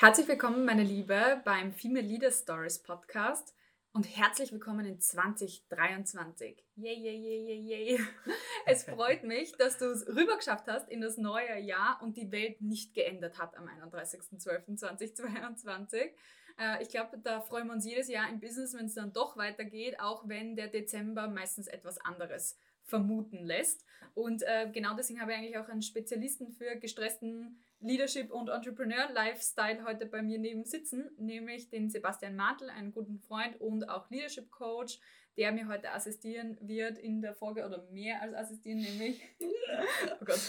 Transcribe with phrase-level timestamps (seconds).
[0.00, 3.54] Herzlich willkommen, meine Liebe, beim Female Leader Stories Podcast
[3.92, 6.64] und herzlich willkommen in 2023.
[6.76, 8.00] Yay, yay, yay, yay, yay.
[8.64, 12.62] Es freut mich, dass du es rübergeschafft hast in das neue Jahr und die Welt
[12.62, 16.12] nicht geändert hat am 31.12.2022.
[16.58, 19.36] Äh, ich glaube, da freuen wir uns jedes Jahr im Business, wenn es dann doch
[19.36, 23.84] weitergeht, auch wenn der Dezember meistens etwas anderes vermuten lässt.
[24.14, 29.10] Und äh, genau deswegen habe ich eigentlich auch einen Spezialisten für gestressten Leadership und Entrepreneur
[29.12, 34.10] Lifestyle heute bei mir neben sitzen, nämlich den Sebastian Martel, einen guten Freund und auch
[34.10, 34.98] Leadership Coach,
[35.36, 40.40] der mir heute assistieren wird in der Folge oder mehr als assistieren, nämlich oh Gott,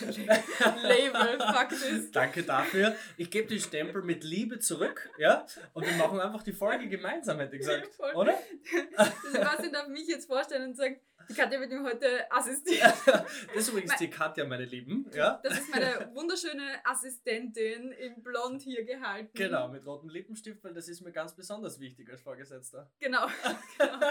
[0.82, 2.12] Label, Faktis.
[2.12, 2.96] Danke dafür.
[3.16, 7.40] Ich gebe den Stempel mit Liebe zurück, ja, und wir machen einfach die Folge gemeinsam,
[7.40, 8.38] hätte ich gesagt, ja, oder?
[9.32, 11.00] Sebastian darf mich jetzt vorstellen und sagt,
[11.32, 12.92] die Katja wird mir heute assistieren.
[13.06, 15.10] das ist übrigens die Katja, meine Lieben.
[15.14, 15.40] Ja?
[15.44, 19.32] Das ist meine wunderschöne Assistentin in Blond hier gehalten.
[19.34, 22.92] Genau, mit rotem Lippenstift, weil das ist mir ganz besonders wichtig als Vorgesetzter.
[23.00, 23.28] Genau.
[23.78, 24.02] genau.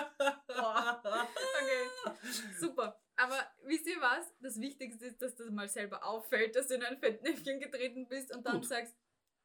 [0.46, 2.16] Okay,
[2.58, 2.98] super.
[3.16, 4.32] Aber wisst ihr was?
[4.40, 8.34] Das Wichtigste ist, dass das mal selber auffällt, dass du in ein Fettnäpfchen getreten bist
[8.34, 8.68] und dann Gut.
[8.68, 8.96] sagst,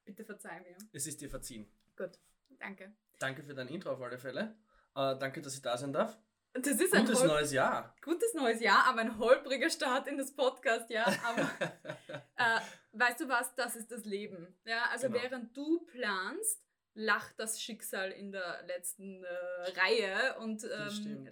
[0.06, 0.78] bitte verzeih mir.
[0.94, 1.70] Es ist dir verziehen.
[1.98, 2.20] Gut,
[2.58, 2.96] danke.
[3.20, 4.56] Danke für dein Intro auf alle Fälle.
[4.96, 6.18] Äh, danke, dass ich da sein darf.
[6.62, 7.94] Das ist ein gutes neues Jahr.
[8.02, 11.06] Gutes neues Jahr, aber ein holpriger Start in das Podcast, ja.
[11.26, 11.52] Aber
[12.38, 12.60] äh,
[12.94, 14.56] weißt du was, das ist das Leben.
[14.64, 15.22] Ja, also genau.
[15.22, 21.30] während du planst, lacht das Schicksal in der letzten äh, Reihe und ähm,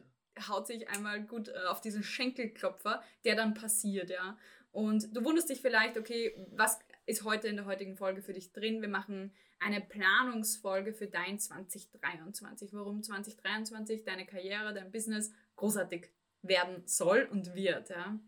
[0.50, 4.38] haut sich einmal gut äh, auf diesen Schenkelklopfer, der dann passiert, ja.
[4.72, 8.52] Und du wunderst dich vielleicht, okay, was ist heute in der heutigen Folge für dich
[8.52, 8.82] drin?
[8.82, 16.10] Wir machen eine Planungsfolge für dein 2023, warum 2023 deine Karriere, dein Business großartig
[16.42, 17.90] werden soll und wird.
[17.90, 18.20] Ja?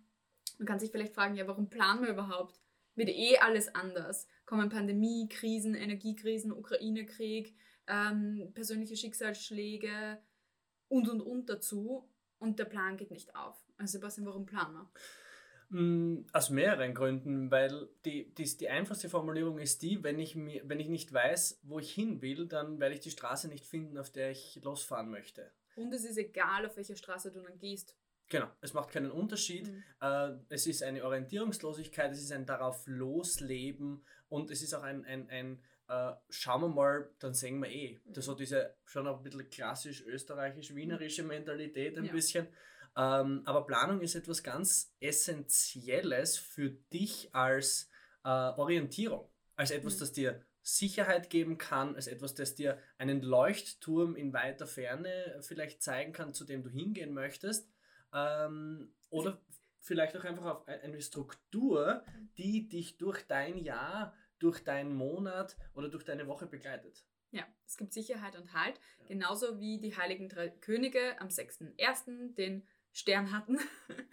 [0.57, 2.59] Man kann sich vielleicht fragen, ja, warum planen wir überhaupt?
[2.95, 4.27] Wird eh alles anders.
[4.45, 7.55] Kommen Pandemie, Krisen, Energiekrisen, Ukraine-Krieg,
[7.87, 10.19] ähm, persönliche Schicksalsschläge
[10.87, 13.57] und und und dazu und der Plan geht nicht auf.
[13.77, 14.89] Also Sebastian, warum planen wir?
[15.69, 20.61] Mm, aus mehreren Gründen, weil die, die, die einfachste Formulierung ist die, wenn ich, mir,
[20.65, 23.97] wenn ich nicht weiß, wo ich hin will, dann werde ich die Straße nicht finden,
[23.97, 25.51] auf der ich losfahren möchte.
[25.75, 27.97] Und es ist egal, auf welcher Straße du dann gehst.
[28.27, 29.71] Genau, es macht keinen Unterschied.
[29.71, 29.83] Mhm.
[30.01, 35.05] Äh, es ist eine Orientierungslosigkeit, es ist ein darauf losleben und es ist auch ein,
[35.05, 37.99] ein, ein äh, schauen wir mal, dann sehen wir eh.
[38.03, 38.13] Mhm.
[38.13, 42.11] Das hat diese schon ein bisschen klassisch österreichisch-wienerische Mentalität ein ja.
[42.11, 42.47] bisschen.
[42.97, 47.89] Ähm, aber Planung ist etwas ganz Essentielles für dich als
[48.23, 49.99] äh, Orientierung, als etwas, mhm.
[49.99, 55.83] das dir Sicherheit geben kann, als etwas, das dir einen Leuchtturm in weiter Ferne vielleicht
[55.83, 57.69] zeigen kann, zu dem du hingehen möchtest.
[58.13, 59.39] Ähm, oder
[59.79, 62.03] vielleicht auch einfach auf eine Struktur,
[62.37, 67.05] die dich durch dein Jahr, durch deinen Monat oder durch deine Woche begleitet.
[67.31, 69.05] Ja, es gibt Sicherheit und Halt, ja.
[69.07, 72.33] genauso wie die Heiligen Drei Könige am 6.1.
[72.33, 73.59] den Stern hatten,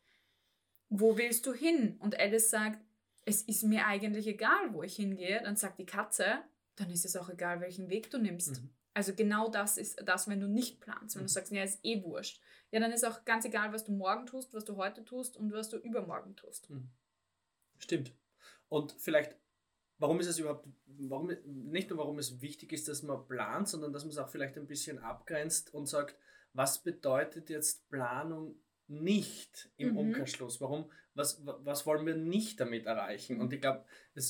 [0.90, 1.98] wo willst du hin?
[2.00, 2.84] Und Alice sagt,
[3.24, 5.40] es ist mir eigentlich egal, wo ich hingehe.
[5.44, 6.40] Dann sagt die Katze,
[6.76, 8.60] dann ist es auch egal, welchen Weg du nimmst.
[8.60, 8.72] Mhm.
[8.96, 11.34] Also genau das ist das, wenn du nicht planst, wenn du mhm.
[11.34, 12.42] sagst, ja, ist eh wurscht.
[12.72, 15.54] Ja, dann ist auch ganz egal, was du morgen tust, was du heute tust und
[15.54, 16.72] was du übermorgen tust.
[16.72, 16.90] Mhm.
[17.78, 18.14] Stimmt.
[18.72, 19.36] Und vielleicht,
[19.98, 23.92] warum ist es überhaupt, warum, nicht nur warum es wichtig ist, dass man plant, sondern
[23.92, 26.16] dass man es auch vielleicht ein bisschen abgrenzt und sagt,
[26.54, 28.56] was bedeutet jetzt Planung
[28.88, 29.98] nicht im mhm.
[29.98, 30.62] Umkehrschluss?
[30.62, 33.42] Warum, was, was wollen wir nicht damit erreichen?
[33.42, 33.84] Und ich glaube,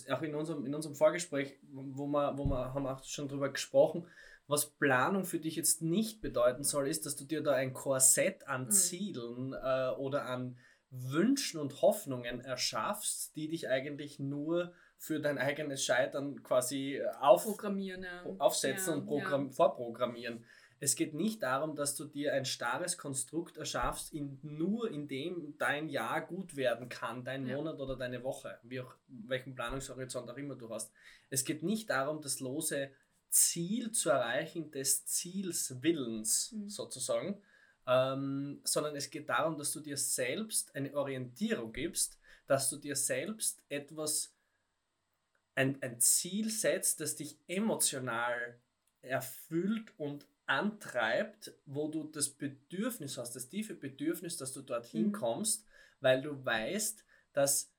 [0.10, 4.08] auch in unserem, in unserem Vorgespräch, wo wir, wo wir haben auch schon drüber gesprochen,
[4.48, 8.48] was Planung für dich jetzt nicht bedeuten soll, ist, dass du dir da ein Korsett
[8.48, 8.72] an mhm.
[8.72, 9.54] Zielen mhm.
[9.54, 10.58] äh, oder an
[10.92, 18.24] Wünschen und Hoffnungen erschaffst, die dich eigentlich nur für dein eigenes Scheitern quasi auf, ja.
[18.38, 19.50] aufsetzen ja, und ja.
[19.50, 20.46] vorprogrammieren.
[20.84, 25.56] Es geht nicht darum, dass du dir ein starres Konstrukt erschaffst, in, nur in dem
[25.60, 27.46] dein Jahr gut werden kann, dein.
[27.46, 30.92] Monat oder deine Woche, wie auch welchen Planungshorizont auch immer du hast.
[31.30, 32.90] Es geht nicht darum, das lose
[33.30, 36.68] Ziel zu erreichen des Ziels Willens mhm.
[36.68, 37.42] sozusagen,
[37.92, 42.18] ähm, sondern es geht darum, dass du dir selbst eine Orientierung gibst,
[42.48, 44.34] dass du dir selbst etwas,
[45.56, 48.58] ein, ein Ziel setzt, das dich emotional
[49.02, 55.12] erfüllt und antreibt, wo du das Bedürfnis hast, das tiefe Bedürfnis, dass du dorthin mhm.
[55.12, 55.66] kommst,
[56.00, 57.04] weil du weißt,
[57.34, 57.74] dass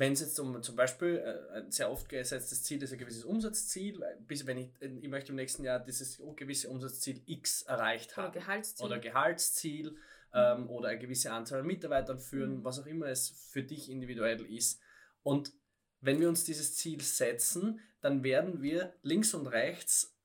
[0.00, 3.22] wenn es jetzt um zum Beispiel äh, ein sehr oft gesetztes Ziel ist, ein gewisses
[3.22, 8.30] Umsatzziel, bis wenn ich, ich möchte im nächsten Jahr dieses gewisse Umsatzziel X erreicht haben.
[8.30, 8.86] Oder Gehaltsziel.
[8.86, 9.96] Oder Gehaltsziel mhm.
[10.32, 12.64] ähm, oder eine gewisse Anzahl an Mitarbeitern führen, mhm.
[12.64, 14.80] was auch immer es für dich individuell ist.
[15.22, 15.52] Und
[16.00, 20.16] wenn wir uns dieses Ziel setzen, dann werden wir links und rechts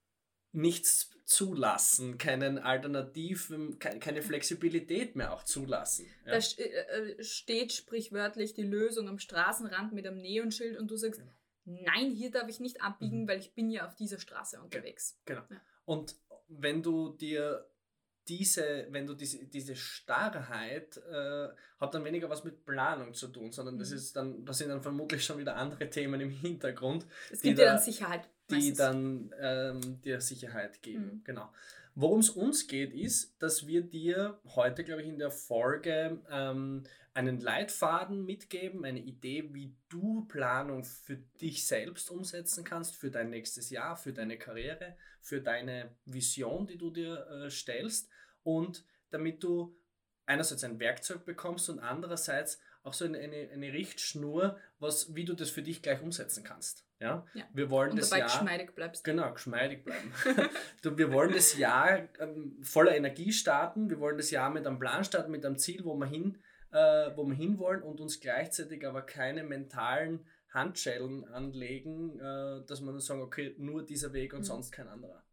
[0.53, 6.05] nichts zulassen, keinen alternativen, keine Flexibilität mehr auch zulassen.
[6.25, 6.33] Ja.
[6.33, 11.19] Da äh, äh, steht sprichwörtlich die Lösung am Straßenrand mit einem Neonschild und du sagst,
[11.19, 11.81] genau.
[11.83, 13.27] nein, hier darf ich nicht abbiegen, mhm.
[13.27, 15.19] weil ich bin ja auf dieser Straße unterwegs.
[15.25, 15.41] Genau.
[15.49, 15.61] Ja.
[15.85, 16.15] Und
[16.47, 17.67] wenn du dir
[18.27, 21.47] diese, wenn du diese, diese Starrheit äh,
[21.79, 23.97] hat dann weniger was mit Planung zu tun, sondern das mhm.
[23.97, 27.05] ist dann, das sind dann vermutlich schon wieder andere Themen im Hintergrund.
[27.31, 28.29] Es gibt dir da, dann Sicherheit.
[28.49, 31.05] Die dann ähm, dir Sicherheit geben.
[31.05, 31.23] Mhm.
[31.23, 31.49] Genau.
[31.97, 36.83] Worum es uns geht, ist, dass wir dir heute, glaube ich, in der Folge ähm,
[37.13, 43.29] einen Leitfaden mitgeben, eine Idee, wie du Planung für dich selbst umsetzen kannst, für dein
[43.29, 48.09] nächstes Jahr, für deine Karriere, für deine Vision, die du dir äh, stellst
[48.43, 49.77] und damit du
[50.25, 55.33] einerseits ein Werkzeug bekommst und andererseits auch so eine, eine, eine Richtschnur, was, wie du
[55.33, 56.84] das für dich gleich umsetzen kannst.
[56.99, 57.25] Ja?
[57.33, 57.43] ja.
[57.53, 59.03] Wir wollen und das dabei Jahr, geschmeidig bleibst.
[59.03, 60.11] Genau, geschmeidig bleiben.
[60.97, 63.89] wir wollen das Jahr ähm, voller Energie starten.
[63.89, 66.37] Wir wollen das Jahr mit einem Plan starten, mit einem Ziel, wo wir hin,
[66.71, 66.77] äh,
[67.15, 73.21] wo wir hinwollen und uns gleichzeitig aber keine mentalen Handschellen anlegen, äh, dass man sagen,
[73.21, 74.45] okay, nur dieser Weg und mhm.
[74.45, 75.25] sonst kein anderer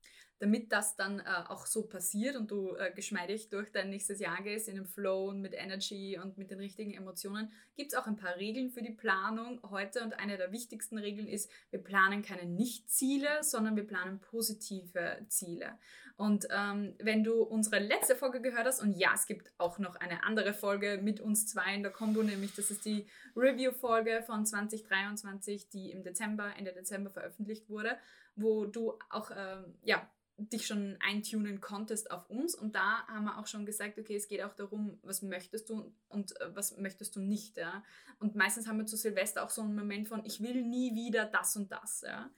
[0.43, 4.43] damit das dann äh, auch so passiert und du äh, geschmeidig durch dein nächstes Jahr
[4.43, 8.09] gehst, in dem Flow und mit Energy und mit den richtigen Emotionen, gibt es auch
[8.09, 10.03] ein paar Regeln für die Planung heute.
[10.03, 15.79] Und eine der wichtigsten Regeln ist, wir planen keine Nicht-Ziele, sondern wir planen positive Ziele.
[16.17, 19.95] Und ähm, wenn du unsere letzte Folge gehört hast, und ja, es gibt auch noch
[19.95, 23.07] eine andere Folge mit uns zwei in der Kombo, nämlich das ist die
[23.37, 27.97] Review-Folge von 2023, die im Dezember, Ende Dezember veröffentlicht wurde,
[28.35, 32.55] wo du auch, ähm, ja, dich schon eintunen konntest auf uns.
[32.55, 35.93] Und da haben wir auch schon gesagt, okay, es geht auch darum, was möchtest du
[36.09, 37.57] und äh, was möchtest du nicht.
[37.57, 37.85] Ja?
[38.19, 41.27] Und meistens haben wir zu Silvester auch so einen Moment von, ich will nie wieder
[41.27, 42.03] das und das.
[42.03, 42.31] Ja?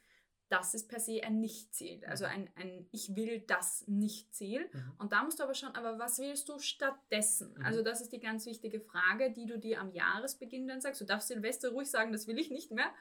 [0.48, 1.98] Das ist per se ein Nicht-Ziel.
[1.98, 2.04] Mhm.
[2.04, 4.68] Also ein, ein Ich will das Nicht-Ziel.
[4.72, 4.92] Mhm.
[4.98, 7.54] Und da musst du aber schon, aber was willst du stattdessen?
[7.56, 7.64] Mhm.
[7.64, 11.00] Also das ist die ganz wichtige Frage, die du dir am Jahresbeginn dann sagst.
[11.00, 12.92] Du darfst Silvester ruhig sagen, das will ich nicht mehr.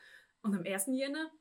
[0.42, 0.88] Und am 1.
[0.88, 1.32] Jänner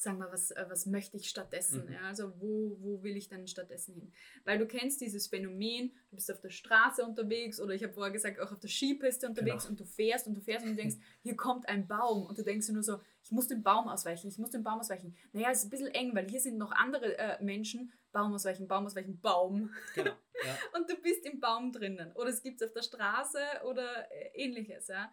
[0.00, 1.86] sagen wir, was, äh, was möchte ich stattdessen?
[1.86, 1.92] Mhm.
[1.92, 4.12] Ja, also wo, wo will ich denn stattdessen hin?
[4.44, 8.12] Weil du kennst dieses Phänomen, du bist auf der Straße unterwegs oder ich habe vorher
[8.12, 9.70] gesagt, auch auf der Skipiste unterwegs genau.
[9.70, 12.44] und du fährst und du fährst und du denkst, hier kommt ein Baum und du
[12.44, 15.16] denkst nur so, ich muss den Baum ausweichen, ich muss den Baum ausweichen.
[15.32, 18.68] Naja, es ist ein bisschen eng, weil hier sind noch andere äh, Menschen, Baum ausweichen,
[18.68, 19.74] Baum ausweichen, Baum.
[19.94, 20.12] Genau.
[20.44, 20.58] Ja.
[20.78, 22.12] und du bist im Baum drinnen.
[22.12, 24.86] Oder es gibt es auf der Straße oder äh, ähnliches.
[24.86, 25.12] Ja?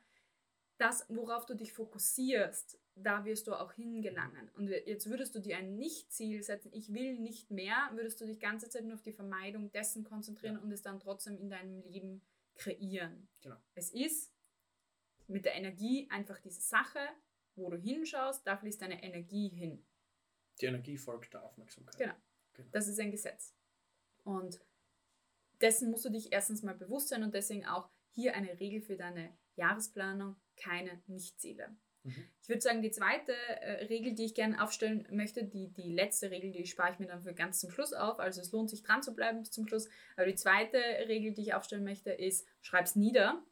[0.77, 4.49] Das, worauf du dich fokussierst, da wirst du auch hingelangen.
[4.55, 8.39] Und jetzt würdest du dir ein Nicht-Ziel setzen, ich will nicht mehr, würdest du dich
[8.39, 10.61] ganze Zeit nur auf die Vermeidung dessen konzentrieren ja.
[10.61, 12.21] und es dann trotzdem in deinem Leben
[12.55, 13.27] kreieren.
[13.41, 13.57] Genau.
[13.75, 14.33] Es ist
[15.27, 16.99] mit der Energie einfach diese Sache,
[17.55, 19.85] wo du hinschaust, da fließt deine Energie hin.
[20.61, 21.97] Die Energie folgt der Aufmerksamkeit.
[21.97, 22.15] Genau.
[22.53, 22.69] genau.
[22.71, 23.53] Das ist ein Gesetz.
[24.23, 24.59] Und
[25.61, 28.95] dessen musst du dich erstens mal bewusst sein und deswegen auch hier eine Regel für
[28.95, 31.75] deine Jahresplanung, keine Nichtziele.
[32.05, 32.29] Mhm.
[32.41, 36.29] Ich würde sagen, die zweite äh, Regel, die ich gerne aufstellen möchte, die, die letzte
[36.29, 38.19] Regel, die spare ich mir dann für ganz zum Schluss auf.
[38.19, 39.89] Also es lohnt sich dran zu bleiben bis zum Schluss.
[40.15, 43.43] Aber die zweite Regel, die ich aufstellen möchte, ist, schreib es nieder.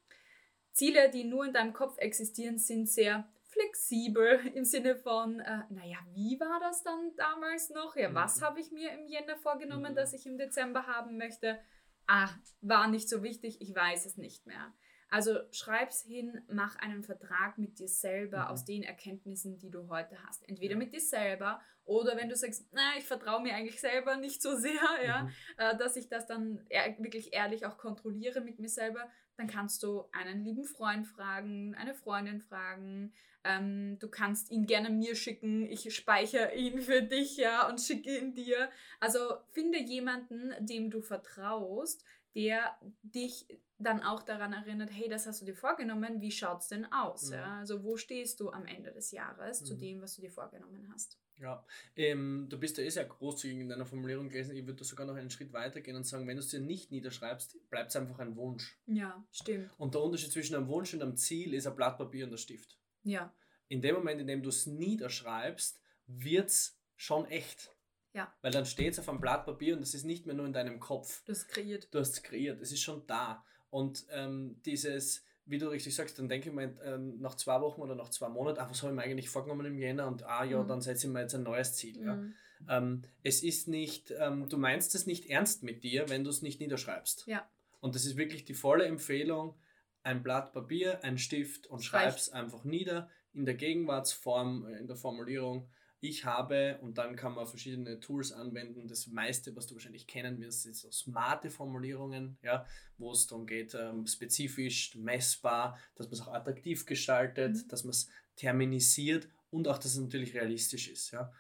[0.72, 5.98] Ziele, die nur in deinem Kopf existieren, sind sehr flexibel im Sinne von, äh, naja,
[6.14, 7.96] wie war das dann damals noch?
[7.96, 8.16] Ja, mhm.
[8.16, 9.96] was habe ich mir im Jänner vorgenommen, mhm.
[9.96, 11.60] dass ich im Dezember haben möchte?
[12.06, 12.30] Ah,
[12.62, 14.74] war nicht so wichtig, ich weiß es nicht mehr.
[15.14, 18.48] Also schreib's hin, mach einen Vertrag mit dir selber mhm.
[18.48, 20.50] aus den Erkenntnissen, die du heute hast.
[20.50, 24.42] Entweder mit dir selber oder wenn du sagst, na, ich vertraue mir eigentlich selber nicht
[24.42, 24.74] so sehr,
[25.06, 25.30] ja, mhm.
[25.58, 29.84] äh, dass ich das dann ehr wirklich ehrlich auch kontrolliere mit mir selber, dann kannst
[29.84, 35.70] du einen lieben Freund fragen, eine Freundin fragen, ähm, du kannst ihn gerne mir schicken,
[35.70, 38.72] ich speichere ihn für dich, ja, und schicke ihn dir.
[39.00, 39.20] Also
[39.52, 42.04] finde jemanden, dem du vertraust,
[42.34, 43.46] der dich
[43.84, 47.30] dann auch daran erinnert, hey, das hast du dir vorgenommen, wie schaut es denn aus?
[47.30, 47.34] Mhm.
[47.34, 47.58] Ja?
[47.60, 49.66] Also wo stehst du am Ende des Jahres mhm.
[49.66, 51.20] zu dem, was du dir vorgenommen hast?
[51.38, 54.56] Ja, ähm, du bist ja eh sehr großzügig in deiner Formulierung gewesen.
[54.56, 56.92] Ich würde sogar noch einen Schritt weiter gehen und sagen, wenn du es dir nicht
[56.92, 58.80] niederschreibst, bleibt es einfach ein Wunsch.
[58.86, 59.72] Ja, stimmt.
[59.78, 62.38] Und der Unterschied zwischen einem Wunsch und einem Ziel ist ein Blatt Papier und ein
[62.38, 62.78] Stift.
[63.04, 63.34] Ja.
[63.68, 67.76] In dem Moment, in dem du es niederschreibst, wird es schon echt.
[68.14, 68.32] Ja.
[68.42, 70.54] Weil dann steht es auf einem Blatt Papier und es ist nicht mehr nur in
[70.54, 71.24] deinem Kopf.
[71.26, 71.88] Du hast es kreiert.
[71.92, 73.44] Du hast es kreiert, es ist schon da.
[73.74, 77.82] Und ähm, dieses, wie du richtig sagst, dann denke ich mir ähm, nach zwei Wochen
[77.82, 80.44] oder nach zwei Monaten, ah, was habe ich mir eigentlich vorgenommen im Jänner und ah
[80.44, 80.68] ja, mhm.
[80.68, 82.00] dann setze ich mir jetzt ein neues Ziel.
[82.00, 82.36] Mhm.
[82.68, 82.78] Ja.
[82.78, 86.44] Ähm, es ist nicht, ähm, du meinst es nicht ernst mit dir, wenn du es
[86.44, 87.26] nicht niederschreibst.
[87.26, 87.50] Ja.
[87.80, 89.56] Und das ist wirklich die volle Empfehlung,
[90.04, 94.86] ein Blatt Papier, ein Stift und schreib es einfach nieder in der Gegenwartsform, äh, in
[94.86, 95.68] der Formulierung
[96.04, 98.88] ich habe, und dann kann man verschiedene Tools anwenden.
[98.88, 102.66] Das meiste, was du wahrscheinlich kennen wirst, sind so smarte Formulierungen, ja,
[102.98, 107.68] wo es darum geht, ähm, spezifisch, messbar, dass man es auch attraktiv gestaltet, mhm.
[107.70, 111.12] dass man es terminisiert und auch, dass es natürlich realistisch ist.
[111.12, 111.32] Ja.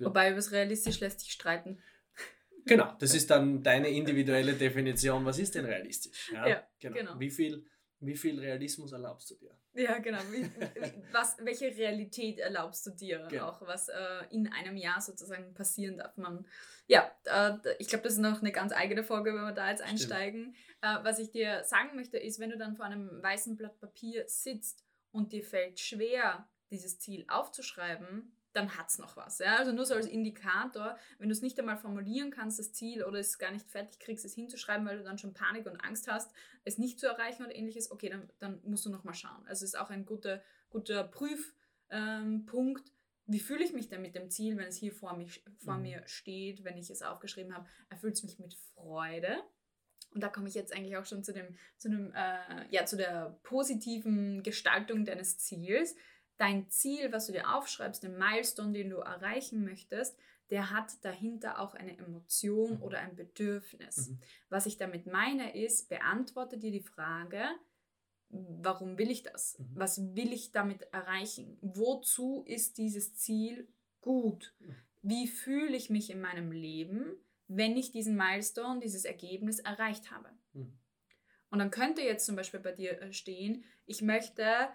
[0.00, 1.78] Wobei, über es realistisch lässt sich streiten.
[2.64, 5.24] Genau, das ist dann deine individuelle Definition.
[5.24, 6.32] Was ist denn realistisch?
[6.32, 6.96] Ja, ja genau.
[6.96, 7.20] genau.
[7.20, 7.64] Wie, viel,
[8.00, 9.50] wie viel Realismus erlaubst du dir?
[9.74, 10.18] Ja, genau.
[11.12, 13.48] Was, welche Realität erlaubst du dir genau.
[13.48, 13.94] auch, was äh,
[14.30, 16.16] in einem Jahr sozusagen passieren darf?
[16.16, 16.46] Man,
[16.86, 19.82] ja, äh, ich glaube, das ist noch eine ganz eigene Folge, wenn wir da jetzt
[19.82, 20.54] einsteigen.
[20.80, 24.24] Äh, was ich dir sagen möchte, ist, wenn du dann vor einem weißen Blatt Papier
[24.28, 29.38] sitzt und dir fällt schwer, dieses Ziel aufzuschreiben, dann hat es noch was.
[29.38, 29.56] Ja?
[29.56, 33.18] Also nur so als Indikator, wenn du es nicht einmal formulieren kannst, das Ziel, oder
[33.18, 36.32] es gar nicht fertig kriegst, es hinzuschreiben, weil du dann schon Panik und Angst hast,
[36.64, 39.46] es nicht zu erreichen oder ähnliches, okay, dann, dann musst du nochmal schauen.
[39.46, 41.52] Also es ist auch ein guter, guter Prüfpunkt.
[41.90, 42.94] Ähm,
[43.30, 45.82] wie fühle ich mich denn mit dem Ziel, wenn es hier vor, mich, vor mhm.
[45.82, 47.68] mir steht, wenn ich es aufgeschrieben habe?
[47.90, 49.42] Erfüllt es mich mit Freude?
[50.14, 52.96] Und da komme ich jetzt eigentlich auch schon zu dem, zu dem, äh, ja, zu
[52.96, 55.94] der positiven Gestaltung deines Ziels
[56.38, 60.16] dein Ziel, was du dir aufschreibst, den Milestone, den du erreichen möchtest,
[60.50, 62.82] der hat dahinter auch eine Emotion mhm.
[62.82, 64.08] oder ein Bedürfnis.
[64.08, 64.18] Mhm.
[64.48, 67.44] Was ich damit meine ist, beantworte dir die Frage,
[68.30, 69.58] warum will ich das?
[69.58, 69.66] Mhm.
[69.74, 71.58] Was will ich damit erreichen?
[71.60, 73.68] Wozu ist dieses Ziel
[74.00, 74.54] gut?
[75.02, 77.12] Wie fühle ich mich in meinem Leben,
[77.46, 80.30] wenn ich diesen Milestone, dieses Ergebnis erreicht habe?
[80.54, 80.78] Mhm.
[81.50, 84.68] Und dann könnte jetzt zum Beispiel bei dir äh, stehen, ich möchte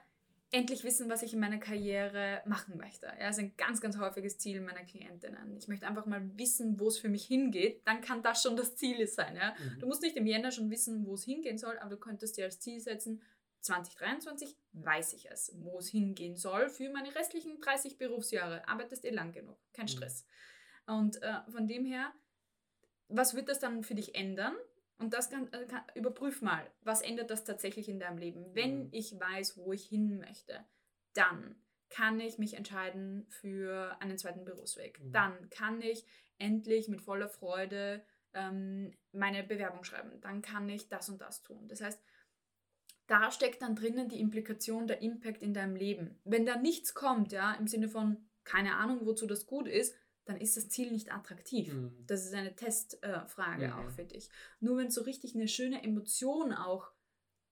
[0.54, 3.08] endlich wissen, was ich in meiner Karriere machen möchte.
[3.08, 5.58] Ja, das ist ein ganz, ganz häufiges Ziel meiner Klientinnen.
[5.58, 7.82] Ich möchte einfach mal wissen, wo es für mich hingeht.
[7.86, 9.36] Dann kann das schon das Ziel sein.
[9.36, 9.56] Ja?
[9.58, 9.80] Mhm.
[9.80, 12.46] Du musst nicht im Jänner schon wissen, wo es hingehen soll, aber du könntest dir
[12.46, 13.24] als Ziel setzen,
[13.62, 18.68] 2023 weiß ich es, wo es hingehen soll für meine restlichen 30 Berufsjahre.
[18.68, 19.90] Arbeitest eh lang genug, kein mhm.
[19.90, 20.28] Stress.
[20.88, 20.94] Mhm.
[20.94, 22.14] Und äh, von dem her,
[23.08, 24.56] was wird das dann für dich ändern?
[25.04, 28.56] Und das kann, äh, kann, überprüf mal, was ändert das tatsächlich in deinem Leben.
[28.56, 28.90] Wenn mhm.
[28.94, 30.64] ich weiß, wo ich hin möchte,
[31.14, 31.56] dann
[31.90, 35.02] kann ich mich entscheiden für einen zweiten Berufsweg.
[35.02, 35.12] Mhm.
[35.12, 36.06] Dann kann ich
[36.38, 40.22] endlich mit voller Freude ähm, meine Bewerbung schreiben.
[40.22, 41.68] Dann kann ich das und das tun.
[41.68, 42.02] Das heißt,
[43.08, 46.22] da steckt dann drinnen die Implikation, der Impact in deinem Leben.
[46.24, 50.38] Wenn da nichts kommt, ja, im Sinne von keine Ahnung, wozu das gut ist, dann
[50.38, 51.74] ist das Ziel nicht attraktiv.
[51.74, 52.06] Mhm.
[52.08, 53.74] Das ist eine Testfrage äh, mhm.
[53.74, 54.30] auch für dich.
[54.60, 56.92] Nur wenn es so richtig eine schöne Emotion auch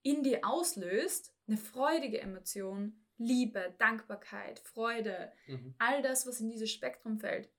[0.03, 5.75] in dir auslöst, eine freudige Emotion, Liebe, Dankbarkeit, Freude, mhm.
[5.77, 7.49] all das, was in dieses Spektrum fällt,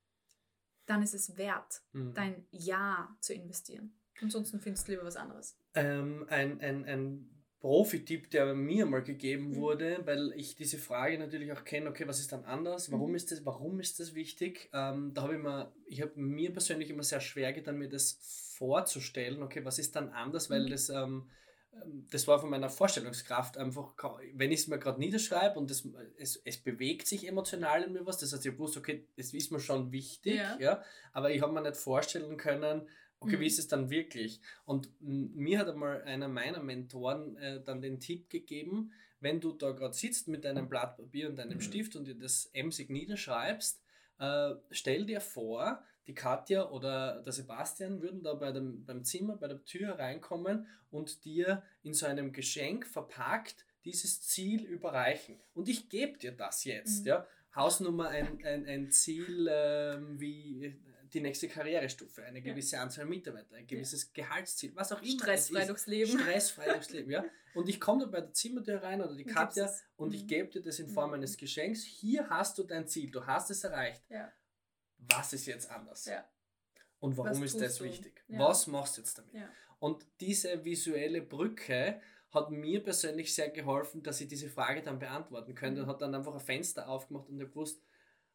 [0.86, 2.14] dann ist es wert, mhm.
[2.14, 3.96] dein Ja zu investieren.
[4.20, 5.56] Ansonsten findest du lieber was anderes.
[5.74, 7.31] Ähm, ein, ein, ein
[7.62, 9.56] Profi-Tipp, der mir mal gegeben mhm.
[9.56, 12.90] wurde, weil ich diese Frage natürlich auch kenne, okay, was ist dann anders?
[12.90, 13.14] Warum mhm.
[13.14, 14.68] ist das, warum ist das wichtig?
[14.72, 18.18] Ähm, da habe ich mir, ich habe mir persönlich immer sehr schwer getan, mir das
[18.56, 20.70] vorzustellen, okay, was ist dann anders, weil mhm.
[20.70, 21.30] das ähm,
[21.72, 23.94] ähm, das war von meiner Vorstellungskraft einfach,
[24.34, 25.88] wenn ich es mir gerade niederschreibe und das,
[26.18, 29.52] es, es bewegt sich emotional in mir was, das heißt, ich wusste, okay, das ist
[29.52, 30.58] mir schon wichtig, ja.
[30.58, 32.88] ja aber ich habe mir nicht vorstellen können,
[33.22, 33.40] okay, mhm.
[33.40, 34.40] wie ist es dann wirklich?
[34.64, 39.70] Und mir hat einmal einer meiner Mentoren äh, dann den Tipp gegeben, wenn du da
[39.70, 41.62] gerade sitzt mit deinem Blatt Papier und deinem mhm.
[41.62, 43.80] Stift und dir das emsig niederschreibst,
[44.18, 49.36] äh, stell dir vor, die Katja oder der Sebastian würden da bei dem, beim Zimmer,
[49.36, 55.40] bei der Tür reinkommen und dir in so einem Geschenk verpackt dieses Ziel überreichen.
[55.54, 57.02] Und ich gebe dir das jetzt.
[57.02, 57.06] Mhm.
[57.06, 57.26] Ja?
[57.54, 60.76] Hausnummer ein, ein, ein Ziel äh, wie
[61.12, 62.82] die nächste Karrierestufe, eine gewisse ja.
[62.82, 64.24] Anzahl Mitarbeiter, ein gewisses ja.
[64.24, 65.12] Gehaltsziel, was auch immer.
[65.12, 66.18] Stressfrei durchs Leben.
[66.18, 67.24] Stressfrei durchs Leben, ja.
[67.54, 70.14] Und ich komme da bei der Zimmertür rein oder die Katja und mhm.
[70.14, 71.14] ich gebe dir das in Form mhm.
[71.14, 71.82] eines Geschenks.
[71.82, 74.02] Hier hast du dein Ziel, du hast es erreicht.
[74.08, 74.32] Ja.
[74.96, 76.08] Was ist jetzt anders?
[77.00, 77.84] Und warum was ist das du?
[77.84, 78.24] wichtig?
[78.28, 79.34] Was machst du jetzt damit?
[79.80, 82.00] Und diese visuelle Brücke
[82.30, 85.88] hat mir persönlich sehr geholfen, dass ich diese Frage dann beantworten könnte mhm.
[85.88, 87.82] und hat dann einfach ein Fenster aufgemacht und ich gewusst,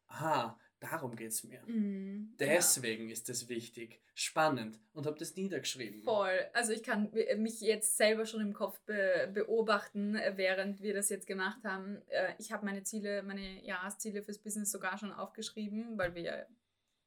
[0.06, 1.60] aha, Darum geht es mir.
[1.66, 3.12] Mm, Deswegen ja.
[3.12, 6.02] ist es wichtig, spannend und habe das niedergeschrieben.
[6.02, 6.38] Voll.
[6.52, 11.26] Also ich kann mich jetzt selber schon im Kopf be beobachten, während wir das jetzt
[11.26, 12.00] gemacht haben.
[12.08, 16.46] Äh, ich habe meine Ziele, meine Jahresziele fürs Business sogar schon aufgeschrieben, weil wir ja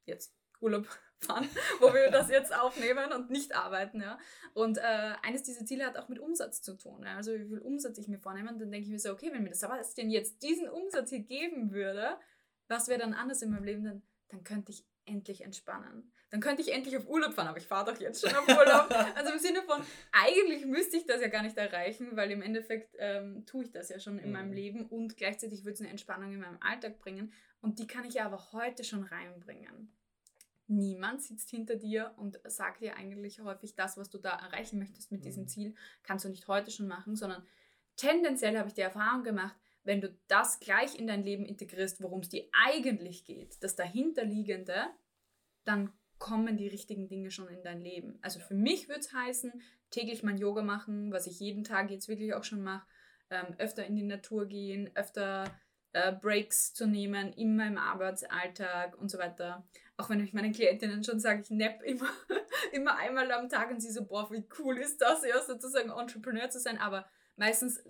[0.04, 0.86] jetzt Urlaub
[1.18, 1.48] fahren,
[1.80, 4.00] wo wir das jetzt aufnehmen und nicht arbeiten.
[4.00, 4.18] Ja.
[4.54, 7.02] Und äh, eines dieser Ziele hat auch mit Umsatz zu tun.
[7.04, 7.16] Ja.
[7.16, 8.50] Also wie viel Umsatz ich mir vornehme.
[8.50, 11.10] Und dann denke ich mir so, okay, wenn mir das aber denn jetzt diesen Umsatz
[11.10, 12.16] hier geben würde,
[12.72, 13.84] was wäre dann anders in meinem Leben?
[13.84, 16.12] Dann, dann könnte ich endlich entspannen.
[16.30, 18.88] Dann könnte ich endlich auf Urlaub fahren, aber ich fahre doch jetzt schon auf Urlaub.
[19.16, 22.96] also im Sinne von, eigentlich müsste ich das ja gar nicht erreichen, weil im Endeffekt
[22.98, 24.32] ähm, tue ich das ja schon in mhm.
[24.32, 27.32] meinem Leben und gleichzeitig würde es eine Entspannung in meinem Alltag bringen.
[27.60, 29.92] Und die kann ich ja aber heute schon reinbringen.
[30.68, 35.12] Niemand sitzt hinter dir und sagt dir eigentlich häufig das, was du da erreichen möchtest
[35.12, 35.24] mit mhm.
[35.24, 37.44] diesem Ziel, kannst du nicht heute schon machen, sondern
[37.96, 42.20] tendenziell habe ich die Erfahrung gemacht, wenn du das gleich in dein Leben integrierst, worum
[42.20, 44.86] es dir eigentlich geht, das dahinterliegende,
[45.64, 48.18] dann kommen die richtigen Dinge schon in dein Leben.
[48.22, 49.52] Also für mich würde es heißen,
[49.90, 52.86] täglich mein Yoga machen, was ich jeden Tag jetzt wirklich auch schon mache,
[53.30, 55.44] ähm, öfter in die Natur gehen, öfter
[55.92, 59.66] äh, Breaks zu nehmen in meinem Arbeitsalltag und so weiter.
[59.96, 62.08] Auch wenn ich meinen Klientinnen schon sage, ich nepp immer,
[62.72, 66.48] immer einmal am Tag und sie so, boah, wie cool ist das, ja, sozusagen Entrepreneur
[66.50, 67.82] zu sein, aber meistens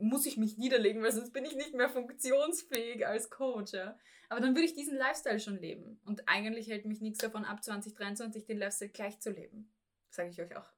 [0.00, 3.72] muss ich mich niederlegen, weil sonst bin ich nicht mehr funktionsfähig als Coach.
[3.72, 3.98] Ja?
[4.28, 6.00] Aber dann würde ich diesen Lifestyle schon leben.
[6.04, 9.72] Und eigentlich hält mich nichts davon ab, 2023 den Lifestyle gleich zu leben.
[10.10, 10.70] Sage ich euch auch.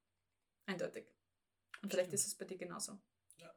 [0.66, 1.06] Eindeutig.
[1.82, 2.20] Und vielleicht Stimmt.
[2.20, 2.98] ist es bei dir genauso.
[3.38, 3.52] Ja.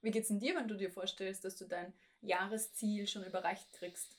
[0.00, 4.16] Wie geht's denn dir, wenn du dir vorstellst, dass du dein Jahresziel schon überreicht kriegst?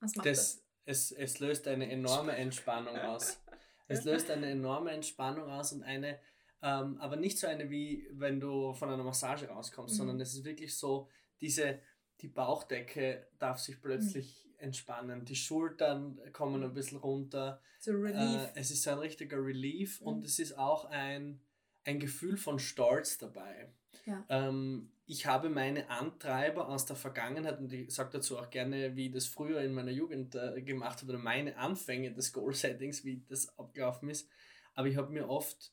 [0.00, 0.56] Was macht das?
[0.56, 0.64] das?
[0.86, 3.38] Es, es löst eine enorme Entspannung aus.
[3.86, 6.18] Es löst eine enorme Entspannung aus und eine
[6.62, 9.98] ähm, aber nicht so eine wie wenn du von einer Massage rauskommst, mhm.
[9.98, 11.08] sondern es ist wirklich so,
[11.40, 11.80] diese,
[12.20, 14.64] die Bauchdecke darf sich plötzlich mhm.
[14.64, 17.60] entspannen, die Schultern kommen ein bisschen runter.
[17.78, 18.42] So Relief.
[18.42, 20.06] Äh, es ist so ein richtiger Relief mhm.
[20.06, 21.40] und es ist auch ein,
[21.84, 23.72] ein Gefühl von Stolz dabei.
[24.06, 24.24] Ja.
[24.28, 29.06] Ähm, ich habe meine Antreiber aus der Vergangenheit und ich sage dazu auch gerne, wie
[29.06, 33.24] ich das früher in meiner Jugend äh, gemacht habe oder meine Anfänge des Goal-Settings, wie
[33.28, 34.28] das abgelaufen ist.
[34.74, 35.72] Aber ich habe mir oft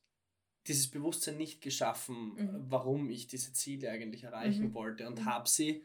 [0.67, 2.65] dieses Bewusstsein nicht geschaffen, mhm.
[2.69, 4.73] warum ich diese Ziele eigentlich erreichen mhm.
[4.73, 5.25] wollte und mhm.
[5.25, 5.83] habe sie,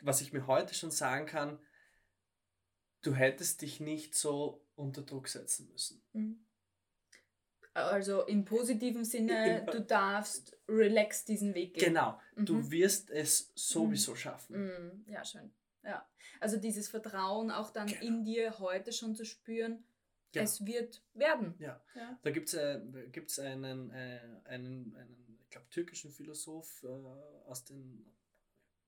[0.00, 1.58] was ich mir heute schon sagen kann,
[3.02, 6.02] du hättest dich nicht so unter Druck setzen müssen.
[6.12, 6.44] Mhm.
[7.74, 11.88] Also im positiven Sinne, du darfst relax diesen Weg gehen.
[11.88, 12.44] Genau, mhm.
[12.44, 14.16] du wirst es sowieso mhm.
[14.16, 14.66] schaffen.
[14.66, 15.04] Mhm.
[15.06, 15.50] Ja, schön.
[15.82, 16.06] Ja.
[16.40, 18.02] Also dieses Vertrauen auch dann genau.
[18.02, 19.84] in dir heute schon zu spüren,
[20.34, 20.42] ja.
[20.42, 21.54] es wird werden.
[21.58, 22.18] Ja, ja.
[22.22, 27.64] da gibt es äh, gibt's einen, äh, einen, einen, ich glaube, türkischen Philosoph äh, aus
[27.64, 28.04] den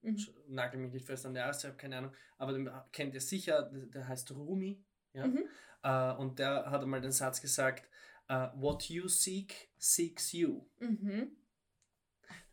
[0.05, 0.17] mhm.
[0.47, 4.07] nagel mich nicht fest an der Jahreszeit, keine Ahnung, aber den kennt ihr sicher, der
[4.07, 4.83] heißt Rumi.
[5.13, 5.27] Ja?
[5.27, 5.43] Mhm.
[5.85, 7.87] Uh, und der hat einmal den Satz gesagt,
[8.27, 10.65] uh, what you seek, seeks you.
[10.79, 11.35] Mhm.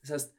[0.03, 0.37] Das heißt,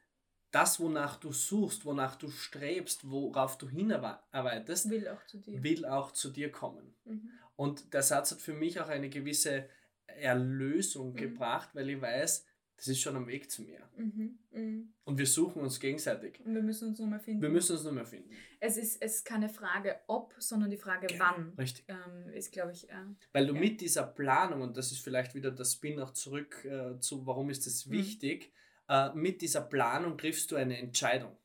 [0.52, 5.84] das, wonach du suchst, wonach du strebst, worauf du hinarbeitest, will auch zu dir, will
[5.84, 6.94] auch zu dir kommen.
[7.04, 7.30] Mhm.
[7.56, 9.68] Und der Satz hat für mich auch eine gewisse
[10.06, 11.16] Erlösung mhm.
[11.16, 13.80] gebracht, weil ich weiß, das ist schon am Weg zu mir.
[13.96, 14.38] Mhm.
[14.50, 14.94] Mhm.
[15.04, 16.40] Und wir suchen uns gegenseitig.
[16.44, 17.42] Und wir müssen uns nur mehr finden.
[17.42, 18.30] Wir müssen uns nur mehr finden.
[18.60, 21.24] Es ist, es ist keine Frage ob, sondern die Frage genau.
[21.24, 21.52] wann.
[21.58, 21.84] Richtig.
[21.88, 22.88] Ähm, ist, glaube ich.
[22.90, 22.94] Äh,
[23.32, 23.60] Weil du ja.
[23.60, 27.50] mit dieser Planung, und das ist vielleicht wieder das Spin auch zurück äh, zu, warum
[27.50, 27.92] ist das mhm.
[27.92, 28.52] wichtig,
[28.88, 31.36] äh, mit dieser Planung triffst du eine Entscheidung.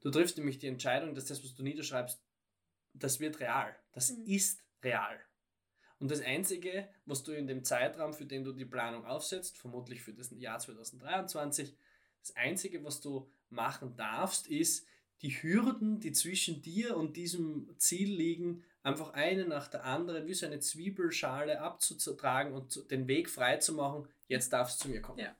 [0.00, 2.22] Du triffst nämlich die Entscheidung, dass das, was du niederschreibst,
[2.92, 3.74] das wird real.
[3.92, 4.24] Das mhm.
[4.26, 5.18] ist real.
[5.98, 10.02] Und das Einzige, was du in dem Zeitraum, für den du die Planung aufsetzt, vermutlich
[10.02, 11.74] für das Jahr 2023,
[12.20, 14.86] das Einzige, was du machen darfst, ist,
[15.22, 20.34] die Hürden, die zwischen dir und diesem Ziel liegen, einfach eine nach der anderen wie
[20.34, 24.06] so eine Zwiebelschale abzutragen und den Weg frei zu machen.
[24.28, 25.18] Jetzt darfst du zu mir kommen.
[25.18, 25.34] Ja.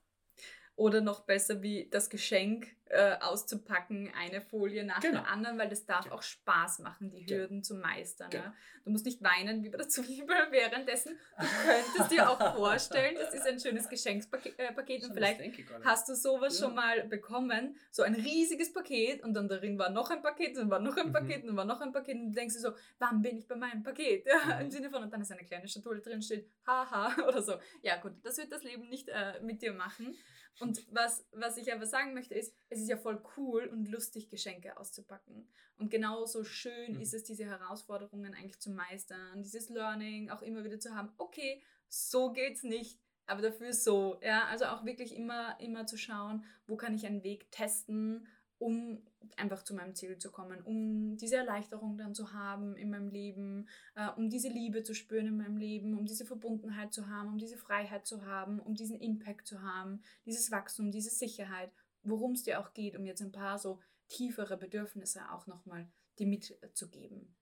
[0.76, 5.20] Oder noch besser wie das Geschenk äh, auszupacken, eine Folie nach genau.
[5.20, 6.16] der anderen, weil das darf genau.
[6.16, 7.62] auch Spaß machen, die Hürden genau.
[7.62, 8.30] zu meistern.
[8.32, 8.54] Ja?
[8.84, 11.18] Du musst nicht weinen wie bei der Zwiebel währenddessen.
[11.36, 15.40] Du könntest dir auch vorstellen, das ist ein schönes Geschenkspaket äh, und vielleicht
[15.82, 16.66] hast du sowas ja.
[16.66, 20.70] schon mal bekommen, so ein riesiges Paket und dann darin war noch ein Paket und
[20.70, 21.12] war noch ein mhm.
[21.12, 21.50] Paket mhm.
[21.50, 23.82] und war noch ein Paket und du denkst dir so, wann bin ich bei meinem
[23.82, 24.26] Paket?
[24.26, 24.66] Ja, mhm.
[24.66, 27.54] Im Sinne von, und dann ist eine kleine Schatulle drin, steht, haha oder so.
[27.82, 30.16] Ja gut, das wird das Leben nicht äh, mit dir machen.
[30.60, 34.30] Und was, was ich aber sagen möchte, ist, es ist ja voll cool und lustig,
[34.30, 35.48] Geschenke auszupacken.
[35.78, 37.00] Und genauso schön mhm.
[37.00, 41.62] ist es, diese Herausforderungen eigentlich zu meistern, dieses Learning auch immer wieder zu haben, okay,
[41.88, 44.18] so geht's nicht, aber dafür so.
[44.22, 48.26] Ja, also auch wirklich immer, immer zu schauen, wo kann ich einen Weg testen
[48.58, 49.02] um
[49.36, 53.68] einfach zu meinem Ziel zu kommen, um diese Erleichterung dann zu haben in meinem Leben,
[53.94, 57.38] äh, um diese Liebe zu spüren in meinem Leben, um diese Verbundenheit zu haben, um
[57.38, 61.70] diese Freiheit zu haben, um diesen Impact zu haben, dieses Wachstum, diese Sicherheit,
[62.02, 66.26] worum es dir auch geht, um jetzt ein paar so tiefere Bedürfnisse auch nochmal dir
[66.26, 67.36] mitzugeben.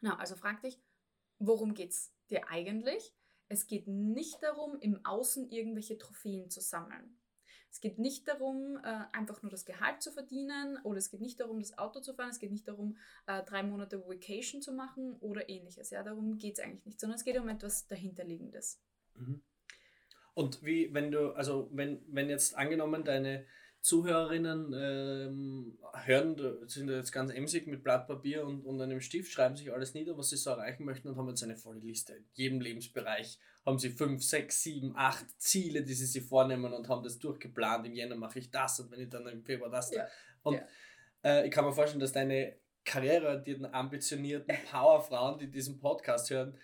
[0.00, 0.80] Na, also frag dich,
[1.38, 3.14] worum geht es dir eigentlich?
[3.48, 7.18] Es geht nicht darum, im Außen irgendwelche Trophäen zu sammeln.
[7.74, 11.40] Es geht nicht darum, äh, einfach nur das Gehalt zu verdienen oder es geht nicht
[11.40, 15.16] darum, das Auto zu fahren, es geht nicht darum, äh, drei Monate Vacation zu machen
[15.18, 15.90] oder ähnliches.
[15.90, 18.80] Ja, darum geht es eigentlich nicht, sondern es geht um etwas dahinterliegendes.
[19.16, 19.42] Mhm.
[20.34, 23.44] Und wie, wenn du, also wenn, wenn jetzt angenommen deine
[23.84, 29.56] Zuhörerinnen ähm, hören, sind jetzt ganz emsig mit Blatt Papier und, und einem Stift, schreiben
[29.56, 32.14] sich alles nieder, was sie so erreichen möchten und haben jetzt eine volle Liste.
[32.14, 36.88] In jedem Lebensbereich haben sie fünf, sechs, sieben, acht Ziele, die sie sich vornehmen und
[36.88, 37.86] haben das durchgeplant.
[37.86, 39.92] Im Jänner mache ich das und wenn ich dann im Februar das.
[39.92, 40.08] Ja.
[40.44, 40.66] Und ja.
[41.22, 46.56] Äh, ich kann mir vorstellen, dass deine karriereorientierten, ambitionierten Powerfrauen, die diesen Podcast hören,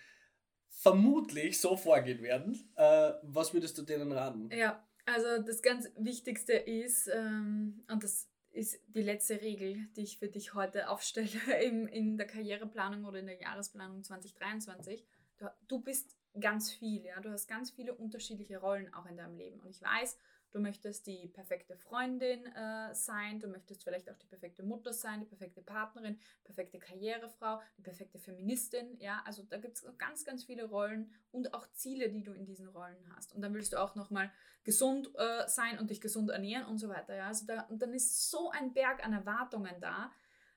[0.69, 2.55] vermutlich so vorgehen werden.
[2.77, 4.49] Äh, was würdest du denen raten?
[4.49, 10.19] Ja, also das ganz Wichtigste ist, ähm, und das ist die letzte Regel, die ich
[10.19, 11.29] für dich heute aufstelle
[11.63, 15.05] in, in der Karriereplanung oder in der Jahresplanung 2023.
[15.37, 17.19] Du, du bist ganz viel, ja.
[17.19, 19.59] Du hast ganz viele unterschiedliche Rollen auch in deinem Leben.
[19.61, 20.17] Und ich weiß,
[20.51, 25.21] Du möchtest die perfekte Freundin äh, sein, du möchtest vielleicht auch die perfekte Mutter sein,
[25.21, 28.97] die perfekte Partnerin, perfekte Karrierefrau, die perfekte Feministin.
[28.99, 32.45] Ja, also da gibt es ganz, ganz viele Rollen und auch Ziele, die du in
[32.45, 33.33] diesen Rollen hast.
[33.33, 34.29] Und dann willst du auch nochmal
[34.65, 37.15] gesund äh, sein und dich gesund ernähren und so weiter.
[37.15, 40.11] Ja, also da, und dann ist so ein Berg an Erwartungen da.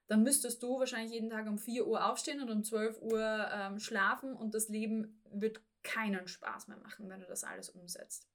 [0.09, 3.79] Dann müsstest du wahrscheinlich jeden Tag um 4 Uhr aufstehen und um 12 Uhr ähm,
[3.79, 8.29] schlafen und das Leben wird keinen Spaß mehr machen, wenn du das alles umsetzt.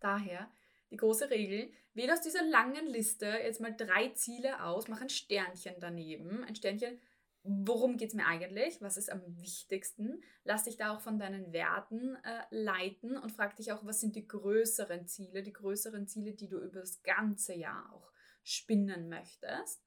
[0.00, 0.48] Daher
[0.90, 5.08] die große Regel, wähle aus dieser langen Liste jetzt mal drei Ziele aus, mach ein
[5.08, 6.44] Sternchen daneben.
[6.44, 7.00] Ein Sternchen,
[7.42, 8.80] worum geht es mir eigentlich?
[8.82, 10.22] Was ist am wichtigsten?
[10.44, 14.16] Lass dich da auch von deinen Werten äh, leiten und frag dich auch, was sind
[14.16, 19.82] die größeren Ziele, die größeren Ziele, die du über das ganze Jahr auch spinnen möchtest.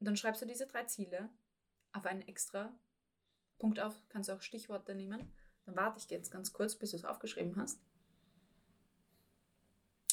[0.00, 1.30] Und dann schreibst du diese drei Ziele
[1.92, 2.76] auf einen extra
[3.58, 5.32] Punkt auf, kannst du auch Stichworte nehmen.
[5.64, 7.80] Dann warte ich jetzt ganz kurz, bis du es aufgeschrieben hast.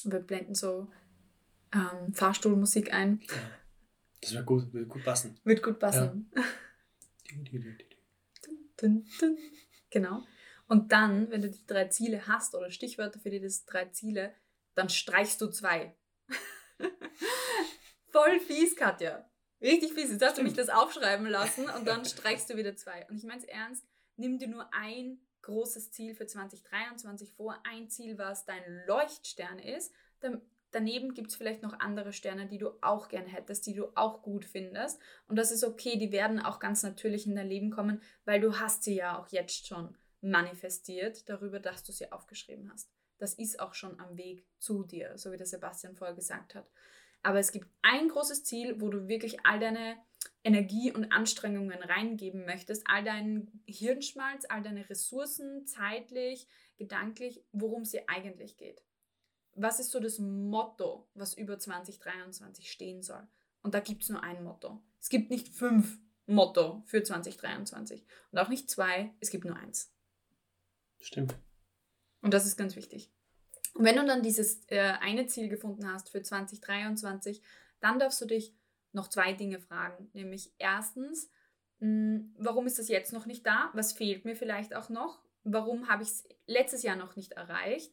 [0.04, 0.88] Wir blenden so
[1.72, 3.20] ähm, Fahrstuhlmusik ein.
[4.20, 5.38] Das wird gut, wird gut passen.
[5.44, 6.30] Wird gut passen.
[6.36, 6.42] Ja.
[9.90, 10.22] genau.
[10.68, 14.34] Und dann, wenn du die drei Ziele hast oder Stichwörter für die drei Ziele,
[14.74, 15.94] dann streichst du zwei.
[18.08, 19.28] Voll fies, Katja.
[19.60, 20.10] Richtig fies.
[20.10, 23.06] Jetzt hast du mich das aufschreiben lassen und dann streichst du wieder zwei.
[23.08, 23.84] Und ich meine es ernst,
[24.16, 29.92] nimm dir nur ein großes Ziel für 2023 vor, ein Ziel, was dein Leuchtstern ist.
[30.70, 34.22] Daneben gibt es vielleicht noch andere Sterne, die du auch gern hättest, die du auch
[34.22, 34.98] gut findest.
[35.28, 38.58] Und das ist okay, die werden auch ganz natürlich in dein Leben kommen, weil du
[38.58, 42.90] hast sie ja auch jetzt schon manifestiert darüber, dass du sie aufgeschrieben hast.
[43.18, 46.66] Das ist auch schon am Weg zu dir, so wie der Sebastian vorher gesagt hat.
[47.22, 49.96] Aber es gibt ein großes Ziel, wo du wirklich all deine
[50.44, 57.90] Energie und Anstrengungen reingeben möchtest, all deinen Hirnschmalz, all deine Ressourcen, zeitlich, gedanklich, worum es
[57.90, 58.82] dir eigentlich geht.
[59.54, 63.26] Was ist so das Motto, was über 2023 stehen soll?
[63.62, 64.82] Und da gibt es nur ein Motto.
[65.00, 69.92] Es gibt nicht fünf Motto für 2023 und auch nicht zwei, es gibt nur eins.
[71.00, 71.36] Stimmt.
[72.20, 73.10] Und das ist ganz wichtig.
[73.74, 77.42] Und wenn du dann dieses äh, eine Ziel gefunden hast für 2023,
[77.80, 78.54] dann darfst du dich
[78.92, 80.10] noch zwei Dinge fragen.
[80.12, 81.30] Nämlich erstens,
[81.78, 83.70] warum ist das jetzt noch nicht da?
[83.74, 85.22] Was fehlt mir vielleicht auch noch?
[85.44, 87.92] Warum habe ich es letztes Jahr noch nicht erreicht?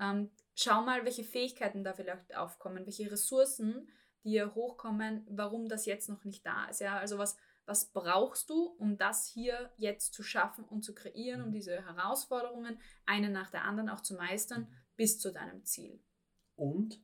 [0.00, 3.88] Ähm, schau mal, welche Fähigkeiten da vielleicht aufkommen, welche Ressourcen,
[4.24, 6.80] die hier hochkommen, warum das jetzt noch nicht da ist.
[6.80, 11.42] Ja, also was, was brauchst du, um das hier jetzt zu schaffen und zu kreieren,
[11.42, 11.54] um mhm.
[11.54, 16.00] diese Herausforderungen eine nach der anderen auch zu meistern bis zu deinem Ziel.
[16.54, 17.02] Und?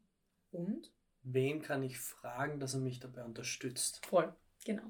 [0.50, 0.92] Und?
[1.22, 4.04] Wen kann ich fragen, dass er mich dabei unterstützt?
[4.06, 4.82] Voll, genau.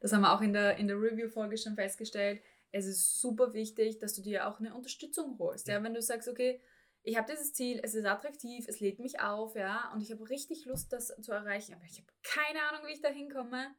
[0.00, 2.42] Das haben wir auch in der, in der Review-Folge schon festgestellt.
[2.70, 5.68] Es ist super wichtig, dass du dir auch eine Unterstützung holst.
[5.68, 6.60] Ja, ja wenn du sagst, okay,
[7.02, 10.28] ich habe dieses Ziel, es ist attraktiv, es lädt mich auf, ja, und ich habe
[10.28, 13.74] richtig Lust, das zu erreichen, aber ich habe keine Ahnung, wie ich da hinkomme.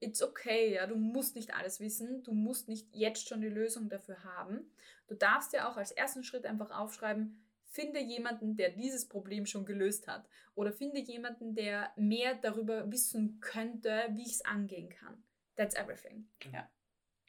[0.00, 3.88] It's okay, ja, du musst nicht alles wissen, du musst nicht jetzt schon die Lösung
[3.88, 4.70] dafür haben.
[5.06, 7.43] Du darfst ja auch als ersten Schritt einfach aufschreiben,
[7.74, 10.28] Finde jemanden, der dieses Problem schon gelöst hat.
[10.54, 15.24] Oder finde jemanden, der mehr darüber wissen könnte, wie ich es angehen kann.
[15.56, 16.28] That's everything.
[16.52, 16.70] Ja.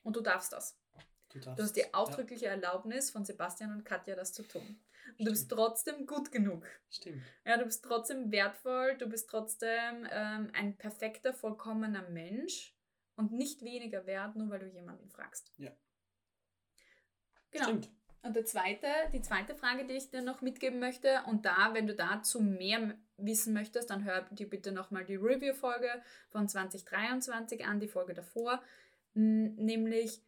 [0.03, 0.77] Und du darfst das.
[1.29, 2.51] Du, darfst, du hast die ausdrückliche ja.
[2.51, 4.79] Erlaubnis von Sebastian und Katja, das zu tun.
[5.17, 6.67] Und du bist trotzdem gut genug.
[6.91, 7.23] Stimmt.
[7.43, 12.77] Ja, du bist trotzdem wertvoll, du bist trotzdem ähm, ein perfekter, vollkommener Mensch
[13.15, 15.51] und nicht weniger wert, nur weil du jemanden fragst.
[15.57, 15.71] Ja.
[17.49, 17.63] Genau.
[17.63, 17.89] Stimmt.
[18.25, 21.85] Und der zweite, die zweite Frage, die ich dir noch mitgeben möchte, und da, wenn
[21.85, 27.79] du dazu mehr wissen möchtest, dann hör dir bitte nochmal die Review-Folge von 2023 an,
[27.79, 28.63] die Folge davor,
[29.13, 30.23] nämlich,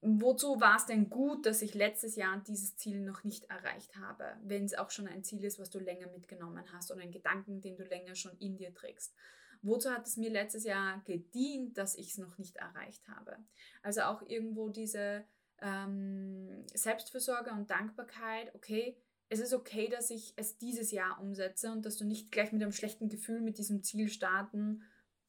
[0.00, 4.24] wozu war es denn gut, dass ich letztes Jahr dieses Ziel noch nicht erreicht habe,
[4.42, 7.60] wenn es auch schon ein Ziel ist, was du länger mitgenommen hast oder ein Gedanken,
[7.60, 9.14] den du länger schon in dir trägst.
[9.62, 13.38] Wozu hat es mir letztes Jahr gedient, dass ich es noch nicht erreicht habe?
[13.82, 15.24] Also auch irgendwo diese
[15.62, 18.96] ähm, Selbstfürsorge und Dankbarkeit, okay,
[19.28, 22.62] es ist okay, dass ich es dieses Jahr umsetze und dass du nicht gleich mit
[22.62, 24.82] einem schlechten Gefühl mit diesem Ziel starten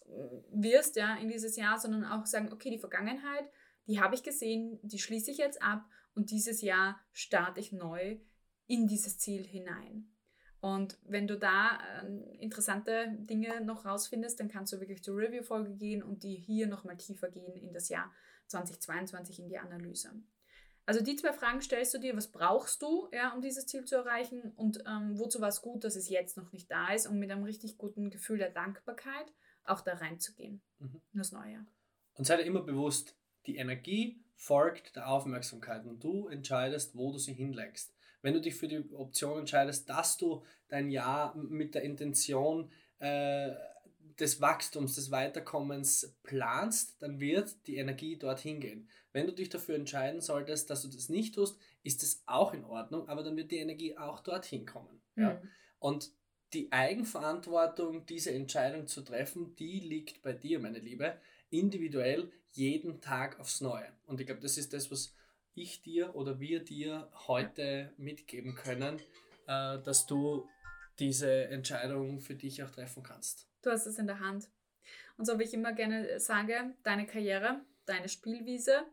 [0.06, 0.10] äh,
[0.52, 3.50] wirst, ja, in dieses Jahr, sondern auch sagen, okay, die Vergangenheit,
[3.88, 8.18] die habe ich gesehen, die schließe ich jetzt ab und dieses Jahr starte ich neu
[8.68, 10.12] in dieses Ziel hinein.
[10.60, 15.76] Und wenn du da äh, interessante Dinge noch rausfindest, dann kannst du wirklich zur Review-Folge
[15.76, 18.12] gehen und die hier nochmal tiefer gehen in das Jahr
[18.48, 20.12] 2022 in die Analyse.
[20.86, 23.96] Also die zwei Fragen stellst du dir, was brauchst du, ja, um dieses Ziel zu
[23.96, 27.20] erreichen und ähm, wozu war es gut, dass es jetzt noch nicht da ist, um
[27.20, 29.34] mit einem richtig guten Gefühl der Dankbarkeit
[29.66, 31.02] auch da reinzugehen mhm.
[31.12, 31.66] in das neue Jahr.
[32.14, 37.18] Und sei dir immer bewusst, die Energie folgt der Aufmerksamkeit und du entscheidest, wo du
[37.18, 37.94] sie hinlegst.
[38.22, 43.52] Wenn du dich für die Option entscheidest, dass du dein Jahr mit der Intention äh,
[44.20, 48.90] des Wachstums, des Weiterkommens planst, dann wird die Energie dorthin gehen.
[49.14, 52.66] Wenn du dich dafür entscheiden solltest, dass du das nicht tust, ist es auch in
[52.66, 55.02] Ordnung, aber dann wird die Energie auch dorthin kommen.
[55.16, 55.24] Mhm.
[55.24, 55.42] Ja?
[55.80, 56.12] Und
[56.54, 63.40] die Eigenverantwortung, diese Entscheidung zu treffen, die liegt bei dir, meine Liebe, individuell jeden Tag
[63.40, 63.88] aufs Neue.
[64.06, 65.14] Und ich glaube, das ist das, was
[65.54, 69.00] ich dir oder wir dir heute mitgeben können,
[69.48, 70.48] äh, dass du
[71.00, 73.48] diese Entscheidung für dich auch treffen kannst.
[73.68, 74.50] Du hast es in der Hand.
[75.18, 78.86] Und so wie ich immer gerne sage, deine Karriere, deine Spielwiese,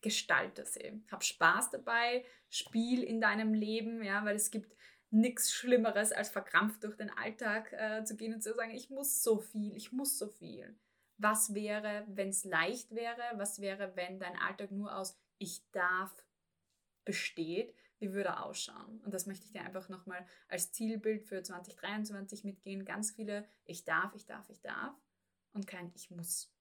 [0.00, 1.04] gestalte sie.
[1.10, 4.74] Hab Spaß dabei, spiel in deinem Leben, ja, weil es gibt
[5.10, 9.22] nichts Schlimmeres, als verkrampft durch den Alltag äh, zu gehen und zu sagen, ich muss
[9.22, 10.74] so viel, ich muss so viel.
[11.18, 13.22] Was wäre, wenn es leicht wäre?
[13.34, 16.24] Was wäre, wenn dein Alltag nur aus ich darf
[17.04, 17.74] besteht?
[18.02, 19.00] Wie würde er ausschauen?
[19.04, 22.84] Und das möchte ich dir einfach nochmal als Zielbild für 2023 mitgehen.
[22.84, 24.94] Ganz viele Ich darf, ich darf, ich darf
[25.54, 26.52] und kein Ich muss.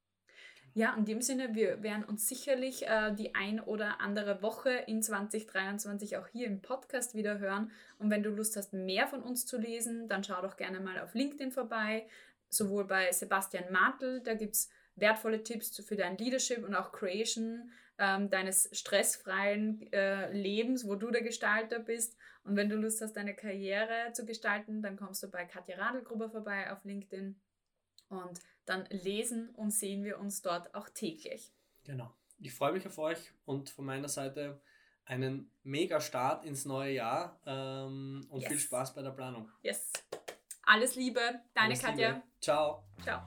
[0.73, 5.03] Ja, in dem Sinne, wir werden uns sicherlich äh, die ein oder andere Woche in
[5.03, 7.71] 2023 auch hier im Podcast wieder hören.
[7.99, 10.99] Und wenn du Lust hast, mehr von uns zu lesen, dann schau doch gerne mal
[10.99, 12.07] auf LinkedIn vorbei.
[12.49, 17.71] Sowohl bei Sebastian Martel, da gibt es wertvolle Tipps für dein Leadership und auch Creation
[18.01, 22.17] ähm, deines stressfreien äh, Lebens, wo du der Gestalter bist.
[22.43, 26.31] Und wenn du Lust hast, deine Karriere zu gestalten, dann kommst du bei Katja Radelgruber
[26.31, 27.39] vorbei auf LinkedIn.
[28.09, 31.53] Und dann lesen und sehen wir uns dort auch täglich.
[31.85, 32.11] Genau.
[32.39, 34.59] Ich freue mich auf euch und von meiner Seite
[35.05, 38.49] einen mega Start ins neue Jahr ähm, und yes.
[38.49, 39.47] viel Spaß bei der Planung.
[39.61, 39.91] Yes.
[40.63, 41.19] Alles Liebe,
[41.53, 42.09] deine Alles Katja.
[42.09, 42.23] Liebe.
[42.39, 42.83] Ciao.
[43.03, 43.21] Ciao.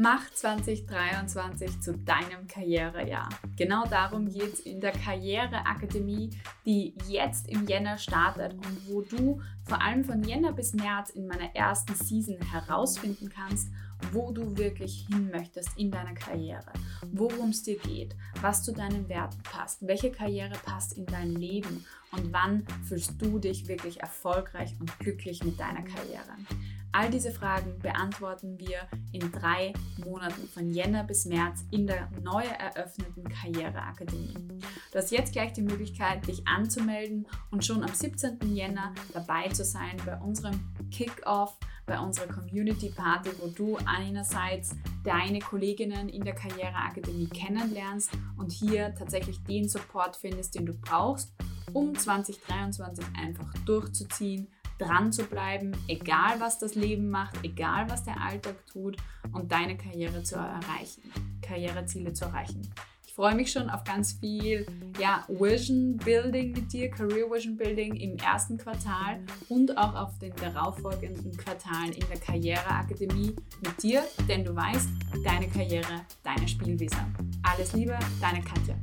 [0.00, 3.30] Mach 2023 zu deinem Karrierejahr.
[3.56, 6.30] Genau darum geht es in der Karriereakademie,
[6.64, 11.26] die jetzt im Jänner startet und wo du vor allem von Jänner bis März in
[11.26, 13.72] meiner ersten Season herausfinden kannst,
[14.12, 16.72] wo du wirklich hin möchtest in deiner Karriere,
[17.10, 21.84] worum es dir geht, was zu deinen Werten passt, welche Karriere passt in dein Leben
[22.12, 26.36] und wann fühlst du dich wirklich erfolgreich und glücklich mit deiner Karriere.
[26.92, 28.78] All diese Fragen beantworten wir
[29.12, 34.34] in drei Monaten von Jänner bis März in der neu eröffneten Karriereakademie.
[34.90, 38.38] Du hast jetzt gleich die Möglichkeit, dich anzumelden und schon am 17.
[38.54, 40.58] Jänner dabei zu sein bei unserem
[40.90, 44.74] Kick-Off, bei unserer Community Party, wo du einerseits
[45.04, 51.34] deine Kolleginnen in der Karriereakademie kennenlernst und hier tatsächlich den Support findest, den du brauchst,
[51.74, 58.20] um 2023 einfach durchzuziehen dran zu bleiben, egal was das Leben macht, egal was der
[58.20, 58.96] Alltag tut
[59.32, 61.02] und deine Karriere zu erreichen,
[61.42, 62.62] Karriereziele zu erreichen.
[63.06, 64.64] Ich freue mich schon auf ganz viel
[65.00, 70.32] ja, Vision Building mit dir, Career Vision Building im ersten Quartal und auch auf den
[70.36, 74.88] darauffolgenden Quartalen in der Karriereakademie mit dir, denn du weißt,
[75.24, 76.98] deine Karriere, deine Spielwiese.
[77.42, 78.76] Alles Liebe, deine Katja.